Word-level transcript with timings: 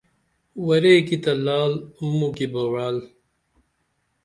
ورے 0.65 0.95
کی 1.07 1.17
تہ 1.23 1.33
لعل 1.45 1.73
موکی 2.17 2.47
بہ 2.53 2.63
وعل 2.71 2.97